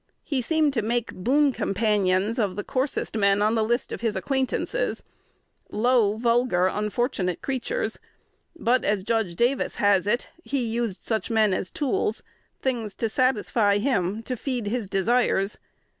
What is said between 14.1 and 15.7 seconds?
to feed his desires."